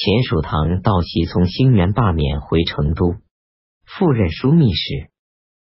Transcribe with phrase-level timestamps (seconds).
[0.00, 3.16] 前蜀唐道喜从兴元罢免回成都，
[3.84, 5.10] 赴任枢密使。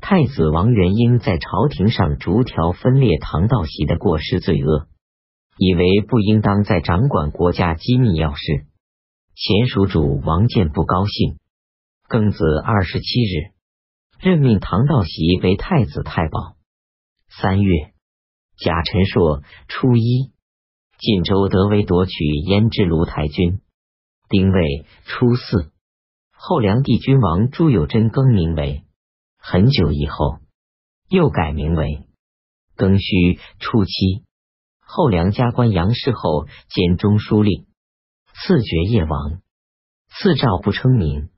[0.00, 4.88] 太子王元英在朝廷上逐条分裂唐道喜的过失罪恶，
[5.56, 8.66] 以为不应当再掌管国家机密要事。
[9.36, 11.38] 前蜀主王建不高兴。
[12.08, 13.52] 庚子二十七日，
[14.18, 16.56] 任命唐道喜为太子太保。
[17.28, 17.92] 三月，
[18.56, 20.32] 甲辰朔初一，
[20.98, 23.60] 晋州德威夺取燕之卢台军。
[24.28, 25.72] 丁未初四，
[26.32, 28.84] 后梁帝君王朱友贞更名为。
[29.38, 30.40] 很久以后，
[31.08, 32.04] 又改名为
[32.76, 34.24] 庚戌初七。
[34.80, 37.66] 后梁加官杨氏后兼中书令，
[38.34, 39.40] 赐爵业王，
[40.08, 41.30] 赐诏不称名。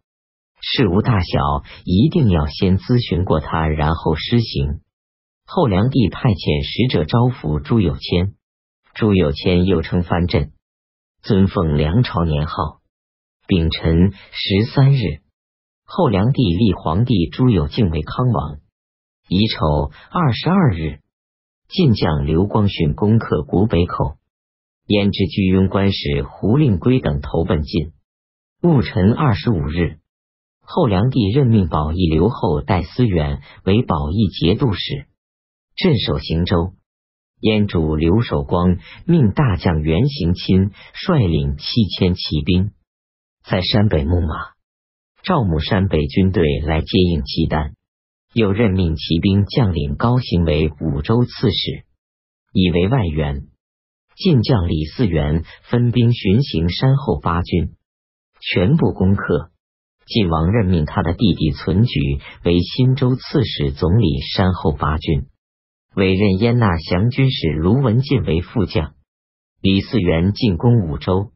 [0.60, 4.80] 事无大小，一定要先咨询过他，然后施行。
[5.46, 8.34] 后梁帝派遣使者招抚朱有谦，
[8.94, 10.52] 朱有谦又称藩镇，
[11.22, 12.79] 尊奉梁朝年号。
[13.50, 15.00] 丙辰十三日。
[15.84, 18.60] 后梁帝立皇帝朱友敬为康王。
[19.28, 21.00] 乙丑二十二日，
[21.68, 24.18] 晋将刘光训攻克古北口，
[24.86, 27.90] 燕之居庸官使胡令圭等投奔晋。
[28.62, 29.98] 戊辰二十五日，
[30.60, 35.06] 后梁帝任命保义刘后代思远为保义节度使，
[35.74, 36.74] 镇守行州。
[37.40, 42.70] 燕主刘守光命大将袁行钦率领七千骑兵，
[43.50, 44.28] 在山北牧马。
[45.24, 47.74] 赵母山北军队来接应契丹，
[48.32, 51.84] 又任命骑兵将领高行为武州刺史，
[52.52, 53.48] 以为外援。
[54.14, 57.74] 晋将李嗣源分兵巡行山后八军，
[58.40, 59.50] 全部攻克。
[60.06, 65.26] 晋王任命他的弟弟存举为新州刺史，总理山后八军，
[65.96, 68.94] 委任燕纳降军使卢文进为副将。
[69.60, 71.32] 李嗣源进攻武州，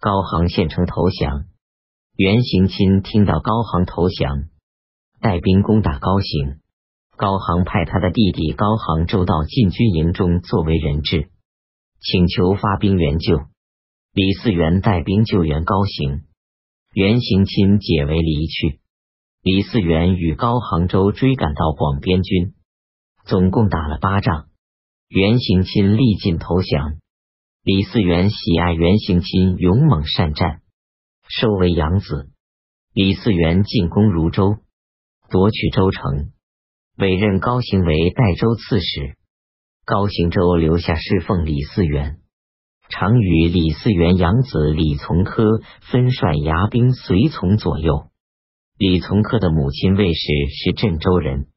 [0.00, 1.44] 高行献城投降。
[2.16, 4.44] 袁行钦听到高行投降，
[5.20, 6.60] 带兵攻打高行。
[7.18, 11.28] 高行派他的弟弟高行周到禁军营中作为人质，
[12.00, 13.40] 请求发兵援救。
[14.14, 16.22] 李嗣源带兵救援高行，
[16.94, 18.80] 袁行钦解围离去。
[19.42, 22.54] 李嗣源与高行周追赶到广边军，
[23.26, 24.46] 总共打了八仗。
[25.08, 26.96] 袁行钦力尽投降。
[27.62, 30.62] 李嗣源喜爱袁行钦勇猛善战。
[31.28, 32.30] 收为养子，
[32.94, 34.56] 李嗣源进攻汝州，
[35.28, 36.32] 夺取州城，
[36.96, 39.14] 委任高行为代州刺史。
[39.84, 42.20] 高行州留下侍奉李嗣源，
[42.88, 48.08] 常与李嗣源养子李从珂分率牙兵随从左右。
[48.78, 51.48] 李从珂的母亲魏氏是镇州人，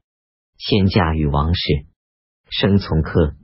[0.57, 1.85] 先嫁与王氏，
[2.49, 3.37] 生从珂。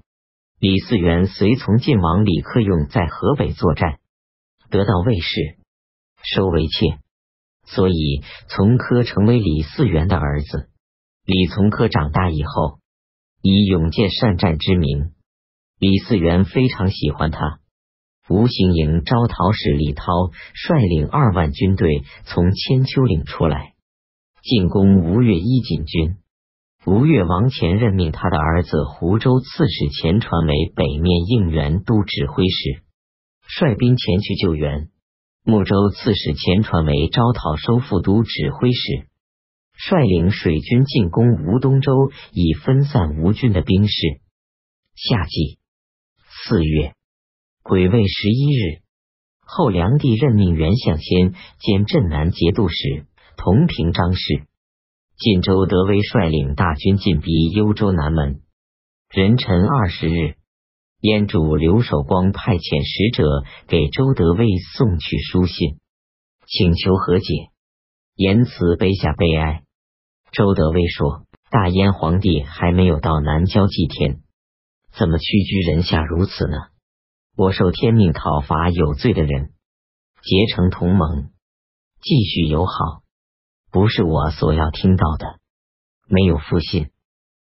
[0.59, 4.00] 李嗣源随从晋王李克用在河北作战，
[4.70, 5.58] 得到卫士。
[6.22, 7.00] 收为妾，
[7.66, 10.69] 所以从科成为李嗣源的儿子。
[11.24, 12.80] 李从科长大以后，
[13.42, 15.14] 以勇健善战之名，
[15.80, 17.62] 李嗣源非常喜欢他。
[18.28, 20.03] 吴行营招讨使李涛
[20.53, 23.75] 率领二万军队从千秋岭出来
[24.44, 26.18] 进攻吴越一锦军。
[26.89, 32.81] 吴越王前任命他的儿子湖州刺史钱传为北面应援都指挥使，
[33.47, 34.89] 率兵前去救援。
[35.44, 39.07] 睦州刺史钱传为招讨收复都指挥使，
[39.73, 41.91] 率领水军进攻吴东州，
[42.31, 44.21] 以分散吴军的兵士。
[44.95, 45.59] 夏季
[46.47, 46.95] 四月
[47.61, 48.81] 癸未十一日，
[49.41, 53.06] 后梁帝任命袁相先兼镇南节度使，
[53.38, 54.49] 同平章事。
[55.19, 58.40] 晋州德威率领大军进逼幽州南门。
[59.09, 60.35] 壬辰二十日。
[61.02, 64.47] 燕主刘守光派遣使者给周德威
[64.78, 65.80] 送去书信，
[66.46, 67.50] 请求和解，
[68.16, 69.63] 言辞卑下悲哀。
[70.31, 74.22] 周德威说：“大燕皇帝还没有到南郊祭天，
[74.91, 76.57] 怎么屈居人下如此呢？
[77.36, 79.51] 我受天命讨伐有罪的人，
[80.22, 81.30] 结成同盟，
[82.01, 83.04] 继续友好，
[83.71, 85.39] 不是我所要听到的。”
[86.12, 86.89] 没有复信，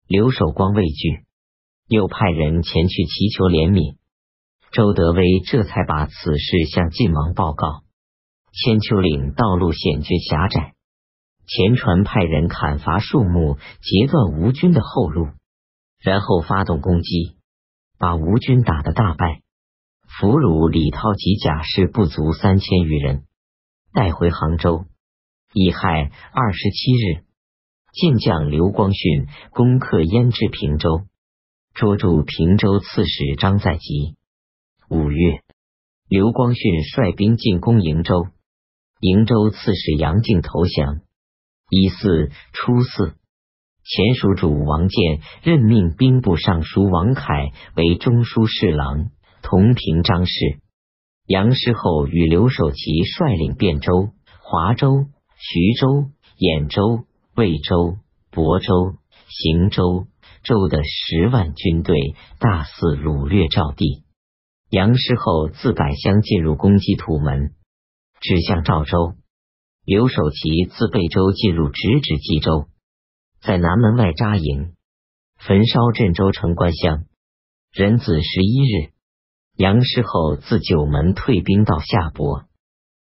[0.07, 1.25] 刘守光畏惧。
[1.87, 3.95] 又派人前去祈求怜悯，
[4.71, 7.81] 周德威这才把此事向晋王报告。
[8.51, 10.75] 千秋岭道路险峻狭窄，
[11.47, 15.29] 前传派人砍伐树木，截断吴军的后路，
[15.99, 17.37] 然后发动攻击，
[17.97, 19.41] 把吴军打得大败，
[20.19, 23.25] 俘虏李涛及甲士不足三千余人，
[23.93, 24.85] 带回杭州。
[25.51, 27.23] 乙亥二十七日，
[27.91, 31.01] 晋将刘光训攻克燕至平州。
[31.73, 34.15] 捉住平州刺史张在吉。
[34.91, 35.41] 五月，
[36.07, 38.27] 刘光训率兵进攻瀛州，
[39.01, 41.01] 瀛州刺史杨敬投降。
[41.71, 43.15] 一四初四，
[43.83, 49.09] 前蜀主王建任命兵部尚书王凯为中书侍郎，
[49.41, 50.59] 同平章事。
[51.25, 54.13] 杨师厚与刘守奇率领汴州、
[54.43, 55.05] 华州、
[55.41, 57.97] 徐州、兖州、魏州、
[58.29, 58.99] 亳州、
[59.29, 60.07] 邢州
[60.43, 61.95] 州的十万军队，
[62.39, 64.03] 大肆掳掠赵地。
[64.69, 67.55] 杨师厚自百乡进入攻击土门，
[68.19, 69.15] 指向赵州。
[69.85, 72.67] 刘守奇自贝州进入，直指冀州，
[73.41, 74.73] 在南门外扎营，
[75.37, 77.05] 焚烧镇州城关乡。
[77.71, 78.91] 壬子十一日，
[79.55, 82.48] 杨师厚自九门退兵到夏伯，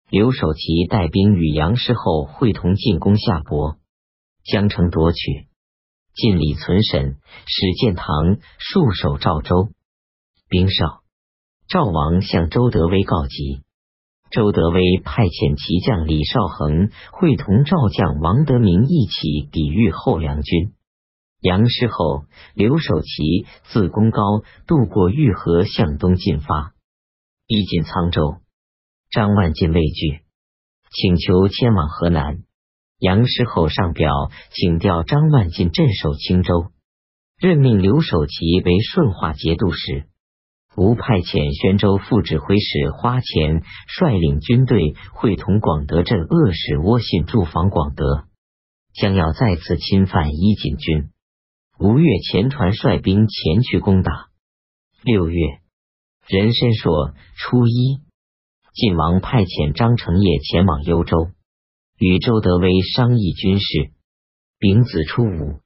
[0.08, 3.76] 刘守奇带兵与杨师厚会同进攻夏伯，
[4.44, 5.48] 江城夺取。
[6.14, 8.06] 晋李存审、史建堂
[8.36, 9.70] 戍守赵州，
[10.48, 11.00] 兵少。
[11.68, 13.64] 赵王向周德威告急，
[14.30, 20.72] 周德威派遣骑将李少恒会同赵将王德明一起抵御后梁军。
[21.40, 24.22] 杨师厚、刘守奇自宫高
[24.68, 26.74] 渡过御河，向东进发，
[27.48, 28.36] 逼近沧州。
[29.16, 30.20] 张万进畏惧，
[30.92, 32.40] 请求迁往河南。
[32.98, 34.12] 杨师厚上表
[34.50, 36.66] 请调张万进镇守青州，
[37.38, 40.04] 任命刘守奇为顺化节度使。
[40.76, 48.26] 吴派遣宣州副指挥使花钱率领军队会同广德镇恶使窝信驻防广德，
[48.92, 51.08] 将要再次侵犯伊锦军。
[51.78, 54.26] 吴越前船率兵前去攻打。
[55.02, 55.40] 六月，
[56.28, 58.02] 壬申朔初一，
[58.76, 61.30] 晋王派遣张承业前往幽州，
[61.96, 63.90] 与周德威商议军事。
[64.58, 65.60] 丙子初五。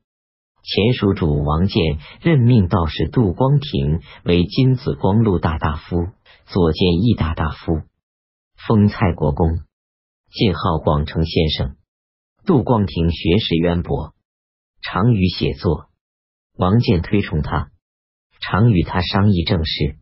[0.63, 5.97] 前蜀主王建任命道士杜光庭为金紫光禄大大夫、
[6.47, 7.83] 左建议大大夫，
[8.69, 9.59] 封蔡国公，
[10.31, 11.77] 晋号广成先生。
[12.47, 14.15] 杜光庭学识渊博，
[14.83, 15.89] 常于写作。
[16.57, 17.73] 王建推崇他，
[18.41, 19.97] 常与他商议政事。